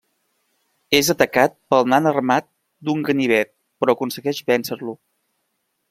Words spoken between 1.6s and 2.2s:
pel nan